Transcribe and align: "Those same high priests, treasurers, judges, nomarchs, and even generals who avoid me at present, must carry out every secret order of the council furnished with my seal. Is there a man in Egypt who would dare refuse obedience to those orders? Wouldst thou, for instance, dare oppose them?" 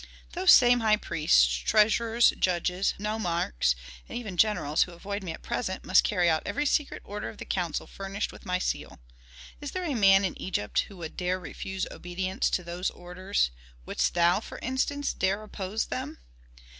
"Those 0.33 0.49
same 0.51 0.79
high 0.79 0.95
priests, 0.95 1.45
treasurers, 1.57 2.31
judges, 2.39 2.95
nomarchs, 2.97 3.75
and 4.09 4.17
even 4.17 4.35
generals 4.35 4.81
who 4.81 4.93
avoid 4.93 5.23
me 5.23 5.31
at 5.31 5.43
present, 5.43 5.85
must 5.85 6.03
carry 6.03 6.27
out 6.27 6.41
every 6.43 6.65
secret 6.65 7.03
order 7.05 7.29
of 7.29 7.37
the 7.37 7.45
council 7.45 7.85
furnished 7.85 8.31
with 8.31 8.43
my 8.43 8.57
seal. 8.57 8.97
Is 9.59 9.69
there 9.73 9.85
a 9.85 9.93
man 9.93 10.25
in 10.25 10.41
Egypt 10.41 10.79
who 10.87 10.97
would 10.97 11.15
dare 11.15 11.39
refuse 11.39 11.85
obedience 11.91 12.49
to 12.49 12.63
those 12.63 12.89
orders? 12.89 13.51
Wouldst 13.85 14.15
thou, 14.15 14.39
for 14.39 14.57
instance, 14.63 15.13
dare 15.13 15.43
oppose 15.43 15.85
them?" 15.85 16.17